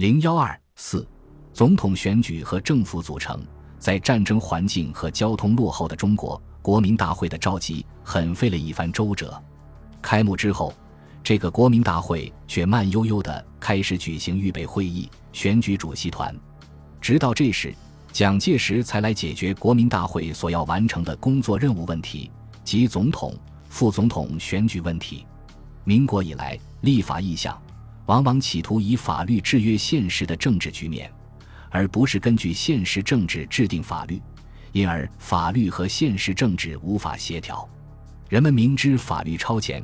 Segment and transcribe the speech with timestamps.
[0.00, 1.06] 零幺二四，
[1.52, 3.38] 总统选举和政府组成，
[3.78, 9.38] 在战争环境和交通落后的中国，国民大会的召集很费了一番周折。
[10.00, 10.72] 开幕之后，
[11.22, 16.34] 这个国民大会却慢悠悠地开始举行预备会议，选举主席团。
[16.98, 17.74] 直到这时，
[18.10, 22.30] 蒋介石才来解决国民大会所要完成的工作任务问题，
[22.64, 23.34] 即总统、
[23.68, 25.26] 副总统选举问题。
[25.84, 27.54] 民国以来，立法意向
[28.10, 31.08] 往往企图以法律制约现实的政治局面，
[31.70, 34.20] 而不是根据现实政治制定法律，
[34.72, 37.68] 因而法律和现实政治无法协调。
[38.28, 39.80] 人们明知法律超前，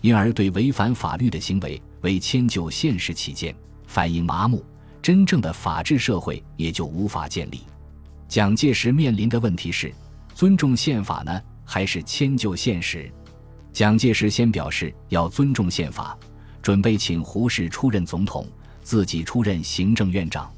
[0.00, 3.54] 因而对违反法律的行为为迁就现实起见，
[3.86, 4.64] 反应麻木，
[5.02, 7.60] 真正的法治社会也就无法建立。
[8.26, 9.92] 蒋介石面临的问题是：
[10.34, 13.12] 尊重宪法呢，还是迁就现实？
[13.70, 16.18] 蒋介石先表示要尊重宪法，
[16.66, 18.44] 准备请胡适出任总统，
[18.82, 20.52] 自己出任行政院长。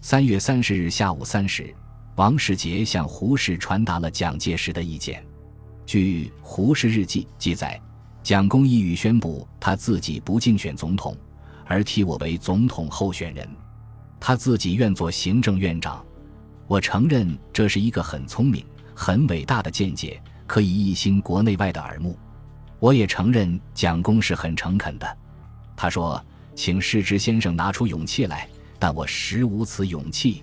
[0.00, 1.72] 三月三十日下午三时，
[2.16, 5.24] 王世杰向胡适传达了蒋介石的意见。
[5.86, 7.80] 据胡适日记记载，
[8.20, 11.16] 蒋公一语宣布他自己不竞选总统，
[11.66, 13.48] 而替我为总统候选人，
[14.18, 16.04] 他自己愿做行政院长。
[16.66, 22.18] 我承认这是一个很聪明、很伟大的见解，可以一兴国内外的耳目。
[22.80, 25.18] 我也承认蒋公是很诚恳的。
[25.76, 26.22] 他说
[26.54, 30.42] ：“请世之先生拿出勇气来，但我实无此勇气。”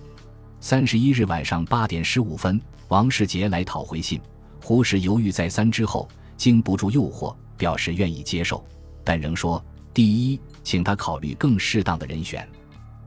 [0.59, 4.21] 三十一日晚上八点十五分，王世杰来讨回信。
[4.63, 6.07] 胡适犹豫再三之后，
[6.37, 8.63] 经不住诱惑，表示愿意接受，
[9.03, 12.43] 但仍说：第一，请他考虑更适当的人选；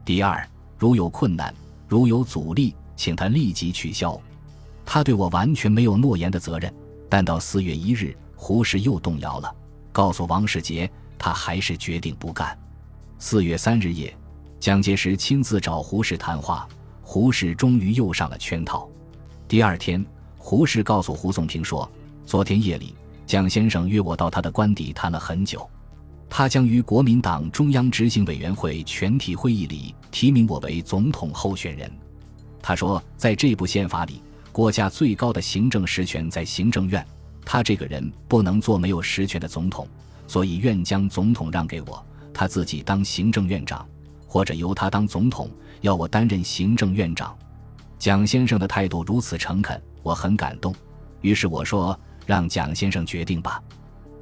[0.05, 0.45] 第二，
[0.77, 1.55] 如有困难，
[1.87, 4.21] 如有阻力，请他立即取消。
[4.85, 6.75] 他对我完全没有诺言的责任。
[7.09, 9.55] 但到四月一日，胡适又动摇了，
[9.93, 10.91] 告诉王世杰，
[11.25, 12.55] 他还是决定不干。
[13.19, 14.15] 四月三日夜，
[14.61, 16.69] 蒋介石亲自找胡适谈话，
[17.01, 18.87] 胡适终于又上了圈套。
[19.49, 20.05] 第二天。
[20.37, 21.91] 胡适告诉胡颂平说
[22.27, 22.95] ：“昨天夜里，
[23.25, 25.67] 蒋先生约我到他的官邸谈了很久，
[26.29, 31.91] 他将于国民党中央执行委员会全体会议里提名我为总统候选人。
[32.61, 34.21] 他说，在这部宪法里，
[34.53, 37.03] 国家最高的行政实权在行政院，
[37.47, 39.89] 他这个人不能做没有实权的总统，
[40.27, 43.87] 所以愿将总统让给我，他自己当行政院长，
[44.27, 47.37] 或者由他当总统，要我担任行政院长。
[47.99, 50.75] 蒋先生的态度如此诚恳。”我很感动，
[51.23, 53.59] 于是我说：“让蒋先生决定吧。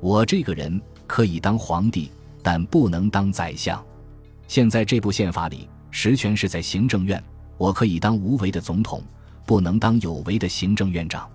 [0.01, 2.09] 我这个人可以当皇帝，
[2.41, 3.85] 但不能当宰相。
[4.47, 7.21] 现在这部宪法里，实权是在行政院，
[7.59, 9.03] 我可以当无为的总统，
[9.45, 11.29] 不能当有为的行政院长。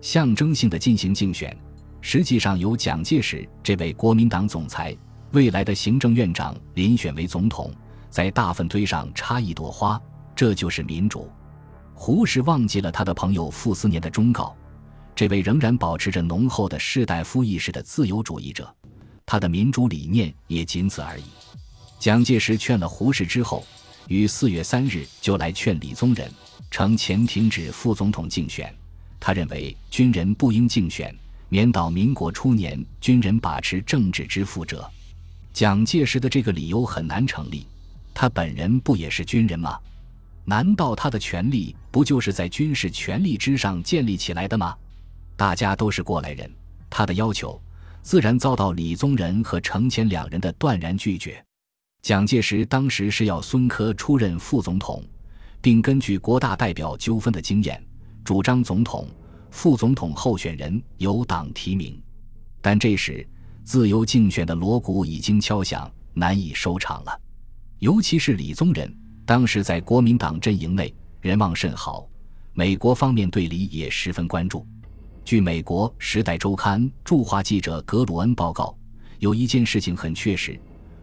[0.00, 1.54] 象征性的进行竞选，
[2.02, 4.94] 实际上由蒋介石这位国民党总裁
[5.30, 7.72] 未来的行政院长遴选为总统，
[8.10, 9.98] 在大粪堆上插一朵花，
[10.34, 11.30] 这就是民主。”
[11.94, 14.54] 胡适忘记了他的朋友傅斯年的忠告，
[15.14, 18.74] 这位仍然保持着浓厚的士大夫意识的自由主义者，
[19.24, 21.24] 他的民主理念也仅此而已。
[22.00, 23.64] 蒋介石劝了胡适之后，
[24.08, 26.28] 于四月三日就来劝李宗仁，
[26.68, 28.74] 称前停止副总统竞选。
[29.20, 31.16] 他认为军人不应竞选，
[31.52, 34.90] 免到民国初年军人把持政治之负者。
[35.52, 37.66] 蒋介石的这个理由很难成立，
[38.14, 39.78] 他本人不也是军人吗？
[40.46, 44.74] 难道他的权力不就是在军事权力之上建立起来的吗？
[45.36, 46.50] 大家都是过来人，
[46.88, 47.60] 他的要求
[48.00, 51.44] 自然遭到李宗仁和程潜两人的断然拒绝。
[52.00, 55.04] 蒋介石当时是要孙科出任副总统，
[55.60, 57.84] 并根据国大代表纠纷的经验，
[58.24, 59.06] 主张总统、
[59.52, 62.02] 副总统候选人由党提名。
[62.60, 63.24] 但这时
[63.62, 67.20] 自由竞选的锣鼓已经敲响，难以收场了。
[67.78, 68.92] 尤其是李宗仁。
[69.24, 72.08] 当时在国民党阵营内人望甚好，
[72.54, 74.66] 美国方面对李也十分关注。
[75.24, 78.76] 据美国《时代周刊》驻华记者格鲁恩报告，
[79.20, 80.60] 有一件事情很确实：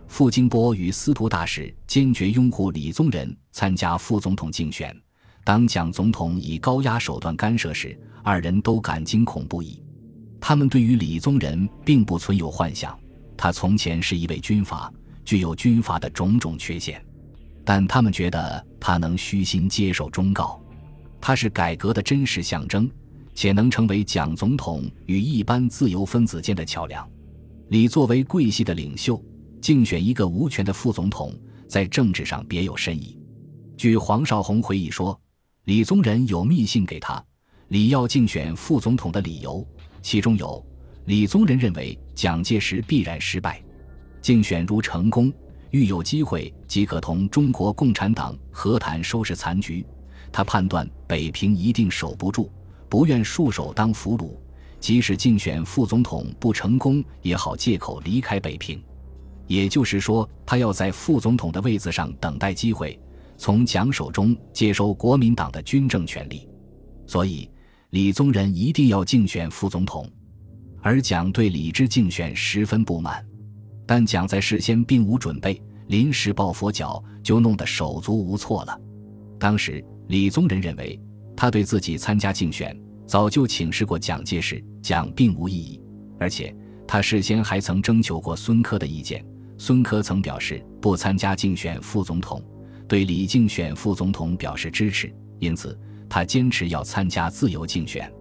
[0.08, 4.94] 傅京波与司徒大使坚决拥护李宗仁参加副总统竞选。
[5.44, 9.82] 当蒋总统以高压手段干涉时，二人都感惊恐不已。
[10.40, 12.98] 他们对于李宗仁并不存有幻想，
[13.36, 14.92] 他从前是一位军阀，
[15.26, 17.04] 具有军阀的种种缺陷。
[17.66, 20.60] 但他们觉得他能虚心接受忠告，
[21.20, 22.90] 他是改革的真实象征，
[23.36, 27.08] 且能成为蒋总统与一般自由分子间的桥梁。
[27.68, 29.22] 李作为贵系的领袖，
[29.62, 31.34] 竞选一个无权的副总统，
[31.68, 33.20] 在政治上别有深意。
[33.78, 35.20] 据黄绍竑回忆说，
[35.66, 37.24] 李宗仁有密信给他，
[37.68, 39.66] 李要竞选副总统的理由，
[40.02, 40.66] 其中有
[41.06, 43.62] 李宗仁认为蒋介石必然失败，
[44.22, 45.32] 竞选如成功。
[45.72, 49.86] 遇有机会即可同中国共产党和谈收拾残局。
[50.32, 52.52] 他判断北平一定守不住，
[52.90, 54.32] 不愿束手当俘虏。
[54.80, 58.82] 即使竞选副总统不成功，也好借口离开北平。
[59.46, 63.00] 也就是说，他要在副总统的位子上等待机会，
[63.40, 66.46] 从蒋手中接收国民党的军政权力。
[67.08, 67.50] 所以，
[67.92, 70.08] 李宗仁一定要竞选副总统，
[70.82, 73.26] 而蒋对李之竞选十分不满。
[73.88, 78.78] 但蒋在事先并无准备，临时抱佛脚，就弄得手足无措了。
[79.40, 81.00] 当时，李宗仁认为
[81.36, 82.78] 他对自己参加竞选
[83.08, 85.82] 早就请示过蒋介石，蒋并无异议，
[86.20, 86.54] 而且
[86.86, 89.26] 他事先还曾征求过孙科的意见。
[89.58, 92.44] 孙科曾表示不参加竞选副总统，
[92.90, 98.12] 对李竞选副总统表示支持，因此他坚持要参加自由竞选。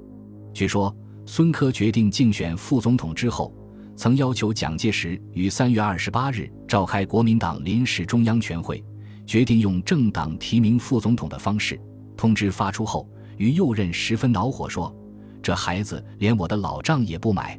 [0.53, 0.95] 据说
[1.25, 3.51] 孙科决定竞选副总统之后，
[3.97, 8.85] 曾要求蒋介石于三月二十八日召开国民党临时中央全会，
[9.25, 11.81] 决定用政党提名副总统的方式。
[12.15, 14.95] 通知发出后，于右任十分恼火，说
[15.43, 17.59] ：“这孩子连我的老账也不买，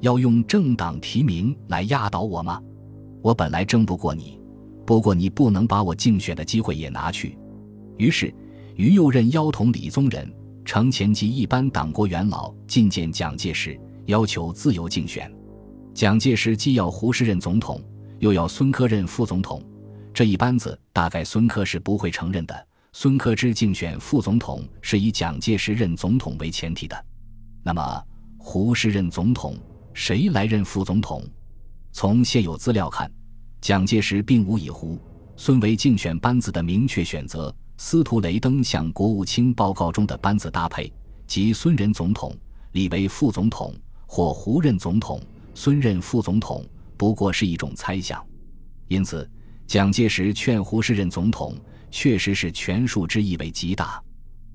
[0.00, 2.58] 要用政党提名来压倒我吗？”
[3.20, 4.40] 我本来争不过你，
[4.88, 7.36] 不过你不能把我竞选的机会也拿去。
[7.98, 8.34] 于是，
[8.74, 15.30] 于右任邀同李宗仁、程前及一般党国元老觐见蒋介石，要求自由竞选。
[15.92, 17.84] 蒋介石既要胡适任总统，
[18.18, 19.62] 又要孙科任副总统，
[20.14, 22.66] 这一班子大概孙科是不会承认的。
[22.94, 27.04] 孙科之竞选副总统是以蒋介石任总统为前提的。
[27.62, 28.02] 那么，
[28.38, 29.54] 胡适任总统，
[29.92, 31.22] 谁来任副总统？
[31.92, 33.12] 从现有资料看，
[33.60, 34.98] 蒋介石并无以胡、
[35.36, 37.54] 孙为竞选班子的明确选择。
[37.80, 40.92] 司徒雷登向国务卿报告中的班子搭配，
[41.28, 42.36] 即孙任总统，
[42.72, 43.72] 李为副总统，
[44.04, 45.22] 或胡任总统，
[45.54, 46.66] 孙任副总统，
[46.96, 48.24] 不过是一种猜想。
[48.88, 49.30] 因此，
[49.66, 51.54] 蒋介石劝胡适任总统，
[51.88, 54.02] 确实是权术之意味极大。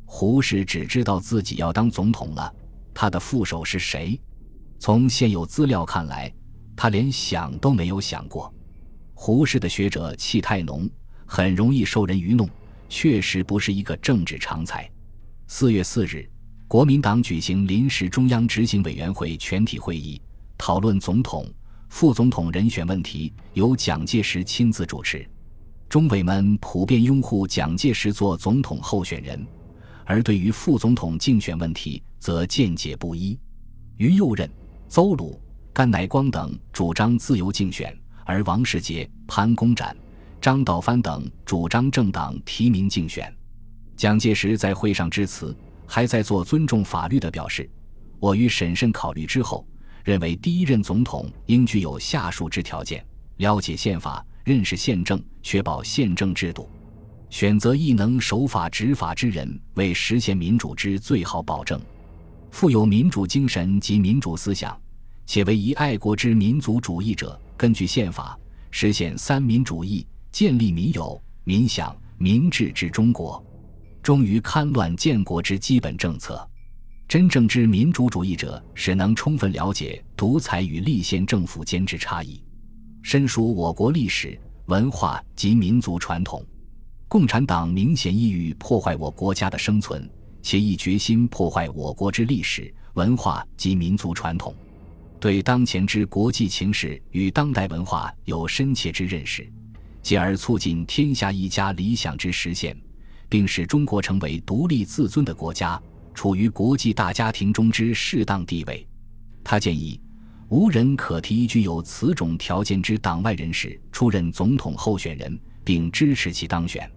[0.05, 2.53] 胡适只知道自己要当总统了，
[2.93, 4.19] 他的副手是谁？
[4.79, 6.33] 从现有资料看来。
[6.75, 8.52] 他连想都没有想过，
[9.25, 10.85] 胡适的学者气太浓，
[11.25, 12.45] 很容易受人愚弄，
[12.89, 14.85] 确实不是一个政治常才。
[15.47, 16.29] 四月四日，
[16.67, 20.21] 国民党举行临时中央执行委员会全体会议，
[20.57, 21.49] 讨论总统、
[21.87, 25.25] 副总统人选问题，由蒋介石亲自主持。
[25.87, 29.47] 中委们普遍拥护蒋介石做总统候选人，
[30.03, 33.39] 而对于副总统竞选问题则见解不一。
[33.95, 34.51] 于右任、
[34.89, 35.39] 邹鲁。
[35.75, 39.95] 甘乃光等主张自由竞选，而王世杰、潘公展、
[40.41, 43.33] 张道藩等主张政党提名竞选。
[43.95, 45.55] 蒋介石在会上致辞，
[45.85, 47.69] 还在做尊重法律的表示
[48.19, 49.65] ：“我于审慎考虑之后，
[50.03, 53.05] 认为第一任总统应具有下述之条件：
[53.37, 56.69] 了解宪法，认识宪政，确保宪政制度，
[57.29, 61.79] 选择亦能守法执法之人，为实现民主之最好保证。
[62.51, 64.77] 富有民主精神及民主思想。”
[65.25, 68.37] 且为一爱国之民族主义者，根据宪法
[68.71, 73.43] 实现三民主义，建立民有、民享、民治之中国，
[74.01, 76.47] 终于戡乱建国之基本政策。
[77.07, 82.41] 真正之民主主义者，是能充分了解独裁与立宪政府间之差异，
[83.01, 86.43] 深熟我国历史文化及民族传统。
[87.07, 90.09] 共产党明显意欲破坏我国家的生存，
[90.41, 94.55] 且亦决心破坏我国之历史文化及民族传统。
[95.23, 99.49] 对当前之国际情势与当代文化有深切之认识，
[100.01, 102.77] 继而促进天下一家理想之实现，
[103.29, 105.81] 并使中国成为独立自尊的国家，
[106.13, 108.85] 处于国际大家庭中之适当地位。
[109.45, 109.97] 他建议，
[110.49, 116.91] 无人可提具有此种条件之党外人士出任总统候选人，并支持其当选。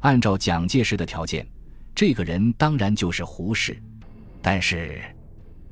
[0.00, 1.46] 按照蒋介石的条件，
[1.94, 3.78] 这个人当然就是胡适，
[4.40, 5.02] 但是。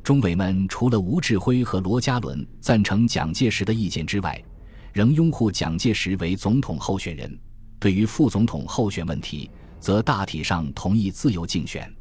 [0.07, 4.41] 中委们除了吴志辉和罗家伦赞成蒋介石的意见之外，
[4.93, 7.37] 仍拥护蒋介石为总统候选人。
[7.81, 11.93] 对于副总统候选问题，则大体上同意自由竞选。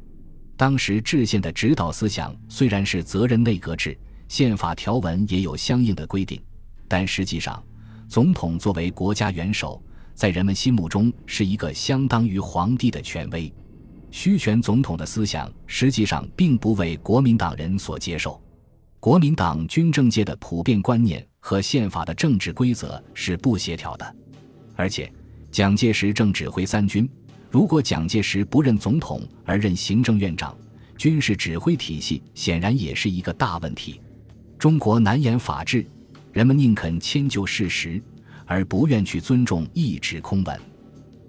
[0.56, 3.98] 当时制宪的指导思想虽然是责任内阁制，
[4.28, 6.40] 宪法条文也有相应的规定，
[6.86, 7.60] 但实际上，
[8.06, 9.82] 总统作为国家元首，
[10.14, 13.52] 在人们心目中是一个相当于皇帝的权威。
[14.16, 18.42] 虚权总统的思想实际上并不为国民党人所接受，
[18.98, 24.16] 国民党军政界的普遍观念和宪法的政治规则是不协调的，
[24.74, 25.12] 而且
[25.52, 27.06] 蒋介石正指挥三军，
[27.50, 30.56] 如果蒋介石不任总统而任行政院长，
[30.96, 34.00] 军事指挥体系显然也是一个大问题。
[34.58, 35.84] 中国难言法治，
[36.32, 38.02] 人们宁肯迁就事实，
[38.46, 40.58] 而不愿去尊重一纸空文。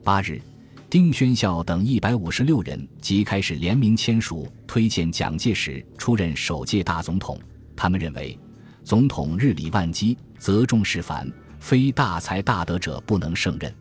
[0.06, 0.42] 八日，
[0.90, 7.38] 丁宣孝等一百五十六人即开始联名签署推荐蒋介石出任首届大总统。
[7.76, 8.40] 他们认为，
[8.86, 11.30] 总统日理万机，责重事繁，
[11.60, 13.74] 非大才大德者不能胜任。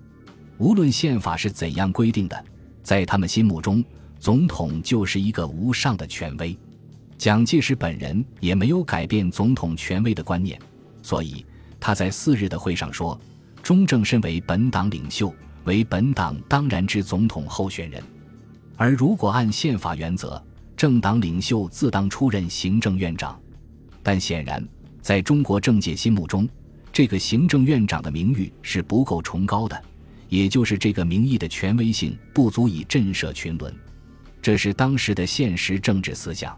[0.58, 2.44] 无论宪法是怎样规定的，
[2.82, 3.84] 在他们心目中，
[4.18, 6.58] 总统就是一个无上的权威。
[7.16, 10.60] 蒋介石本人也没有改变总统权威的观念，
[11.04, 11.46] 所以
[11.78, 13.18] 他在四日的会上说
[13.62, 15.32] ：“中正身为本党领袖，
[15.66, 18.02] 为本党当然之总统候选人。
[18.76, 20.42] 而如果按宪法原则，
[20.76, 23.38] 政党领袖自当出任行政院长。
[24.02, 24.66] 但显然，
[25.00, 26.48] 在中国政界心目中，
[26.92, 29.82] 这个行政院长的名誉是不够崇高的，
[30.28, 33.74] 也就是这个名义的权威性不足以震慑群伦。
[34.40, 36.56] 这是当时的现实政治思想。”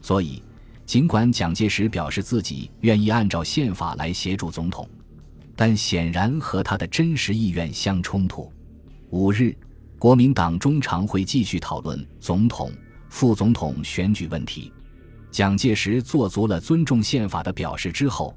[0.00, 0.42] 所以，
[0.86, 4.88] 尽管蒋介石表示自己愿意按照宪法来协助总统，
[5.60, 8.48] 但显然和他的真实意愿相冲突。
[9.10, 9.52] 五日，
[9.98, 12.70] 国民党中常会继续讨论总统、
[13.08, 14.72] 副总统选举问题。
[15.32, 18.32] 蒋介石做足了尊重宪法的表示之后，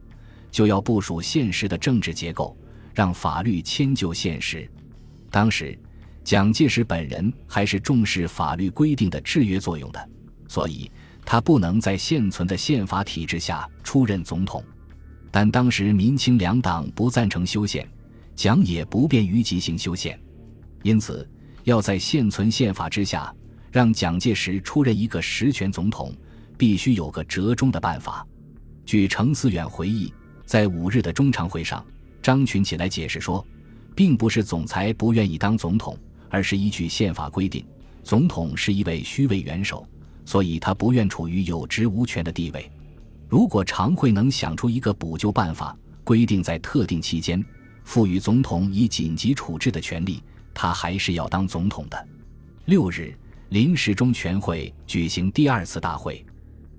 [0.50, 2.58] 就要部署现实的政治结构，
[2.92, 4.68] 让法律迁就现实。
[5.30, 5.78] 当时，
[6.24, 10.10] 蒋介石本人还是重视法律规定的制约作用的，
[10.48, 10.90] 所以。
[11.24, 14.62] 他不能在现存的宪法体制下出任总统，
[15.32, 17.88] 但当时民清两党不赞成修宪，
[18.36, 20.20] 蒋也不便于即行修宪，
[20.84, 21.28] 因此
[21.64, 23.34] 要在现存宪法之下
[23.72, 26.14] 让蒋介石出任一个实权总统，
[26.58, 28.28] 必须有个折中的办法。
[28.86, 30.14] 据程思远回忆，
[30.46, 31.86] 在五日的中常会上，
[32.22, 33.46] 张群起来解释说，
[33.96, 35.98] 并不是总裁不愿意当总统，
[36.30, 37.66] 而是依据宪法规定，
[38.04, 39.88] 总统是一位虚位元首。
[40.24, 42.72] 所以他不愿处于有职无权的地位。
[43.32, 45.74] 如果常会能想出一个补救办法，
[46.04, 47.42] 规定在特定期间
[47.86, 50.22] 赋予总统以紧急处置的权利，
[50.54, 52.08] 他还是要当总统的。
[52.66, 56.26] 六日，临时中全会举行第二次大会，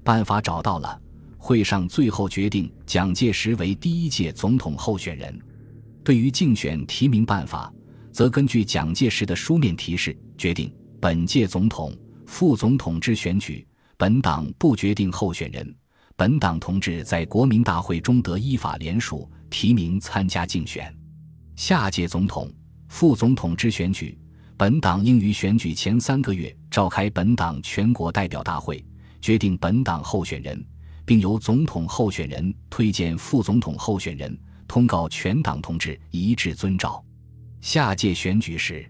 [0.04, 1.00] 办法找到了。
[1.38, 5.40] 会上最后决定蒋介石为第一届总统候选人。
[6.04, 7.73] 对于竞选提名办法，
[8.12, 11.97] 则根据蒋介石的书面提示决定本届总统。
[12.26, 13.66] 副总统之选举，
[13.97, 15.75] 本党不决定候选人，
[16.23, 20.97] 本党同志在国民大会中得依法联署提名参加竞选。
[21.57, 22.49] 下届总统、
[22.87, 24.17] 副总统之选举，
[24.57, 28.85] 本党应于选举前三个月召开本党全国代表大会，
[29.21, 30.64] 决定本党候选人，
[31.05, 34.38] 并由总统候选人推荐副总统候选人，
[34.69, 37.05] 通告全党同志一致遵照。
[37.61, 38.88] 下届选举时。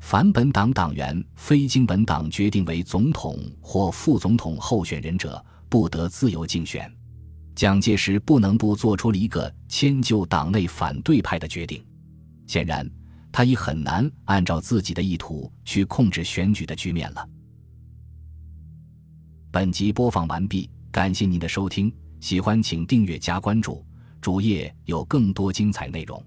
[0.00, 6.90] 凡本党党员非经本党决定为总统或副总统候选人者，不得自由竞选。
[7.54, 11.84] 蒋介石不能不做出了一个迁就党内反对派的决定。
[12.46, 12.90] 显然，
[13.30, 17.28] 他已很难按照自己的意图去控制选举的局面了。
[19.52, 23.84] 本集播放完毕，感谢您的收听，喜欢请订阅加关注，
[24.20, 26.20] 主页有更多精彩内容。